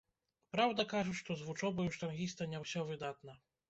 [0.55, 3.43] Праўда, кажуць, што з вучобай у штангіста не ўсё выдатна.